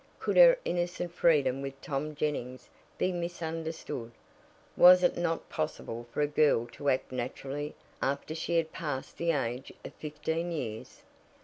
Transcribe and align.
Could 0.17 0.35
her 0.35 0.57
innocent 0.65 1.13
freedom 1.13 1.61
with 1.61 1.79
Tom 1.79 2.15
Jennings 2.15 2.69
be 2.97 3.11
misunderstood? 3.11 4.11
Was 4.75 5.03
it 5.03 5.15
not 5.15 5.47
possible 5.47 6.07
for 6.11 6.21
a 6.21 6.25
girl 6.27 6.65
to 6.71 6.89
act 6.89 7.11
naturally 7.11 7.75
after 8.01 8.33
she 8.33 8.57
had 8.57 8.71
passed 8.71 9.17
the 9.17 9.29
age 9.31 9.71
of 9.85 9.93
fifteen 9.93 10.51
years? 10.51 11.03